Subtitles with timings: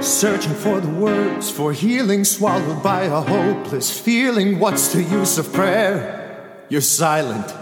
[0.00, 4.58] Searching for the words for healing, swallowed by a hopeless feeling.
[4.58, 6.64] What's the use of prayer?
[6.70, 7.54] You're silent.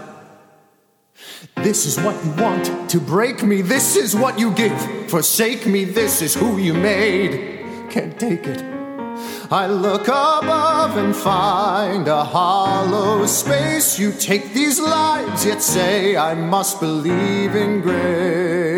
[1.57, 3.61] This is what you want to break me.
[3.61, 4.79] This is what you give.
[5.09, 5.83] Forsake me.
[5.83, 7.59] This is who you made.
[7.89, 8.63] Can't take it.
[9.51, 13.99] I look above and find a hollow space.
[13.99, 18.69] You take these lives, yet say I must believe in grace.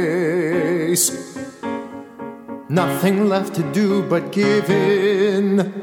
[2.71, 5.73] Nothing left to do but give in.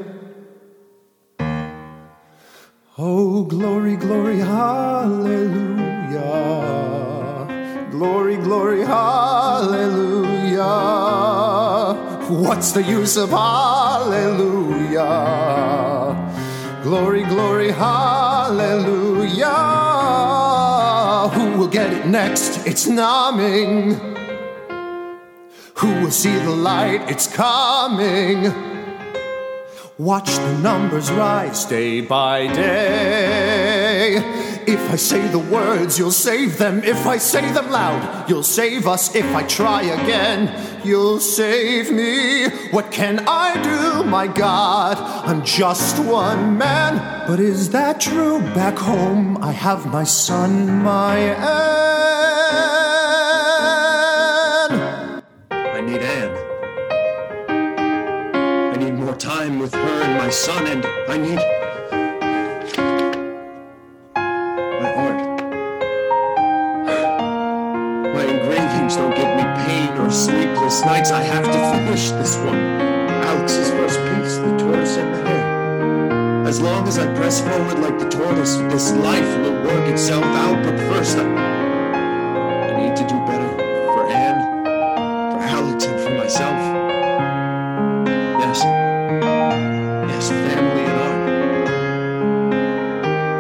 [2.96, 5.68] Oh, glory, glory, hallelujah.
[7.90, 10.64] Glory, glory, hallelujah.
[12.30, 14.96] What's the use of hallelujah?
[16.82, 19.44] Glory, glory, hallelujah.
[21.34, 22.66] Who will get it next?
[22.66, 24.17] It's numbing.
[25.78, 27.08] Who will see the light?
[27.08, 28.52] It's coming.
[29.96, 34.16] Watch the numbers rise day by day.
[34.66, 36.82] If I say the words, you'll save them.
[36.82, 39.14] If I say them loud, you'll save us.
[39.14, 40.52] If I try again,
[40.84, 42.48] you'll save me.
[42.72, 44.98] What can I do, my God?
[44.98, 47.26] I'm just one man.
[47.28, 48.40] But is that true?
[48.52, 51.97] Back home, I have my son, my Ann.
[55.88, 56.30] Need Ann.
[57.48, 61.40] I need more time with her and my son, and I need.
[64.82, 65.20] My art.
[68.14, 71.10] My engravings don't give me pain or sleepless nights.
[71.10, 72.58] I have to finish this one.
[73.24, 76.46] Alex's first piece, the tortoise and the hare.
[76.46, 80.62] As long as I press forward like the tortoise, this life will work itself out.
[80.62, 83.56] But first, I, I need to do better
[83.94, 84.57] for Ann
[85.58, 86.58] for for myself.
[88.42, 88.62] Yes.
[90.10, 91.20] Yes, family and art.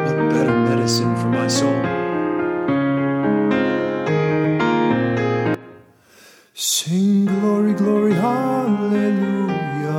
[0.04, 1.80] What better medicine for my soul?
[6.54, 9.98] Sing glory, glory, hallelujah.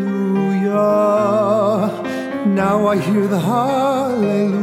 [2.46, 4.62] Now I hear the hallelujah.